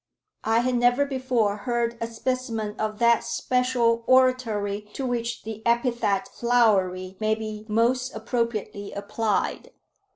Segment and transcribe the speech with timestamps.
[0.45, 6.27] I had never before heard a specimen of that special oratory to which the epithet
[6.29, 9.69] flowery may be most appropriately applied.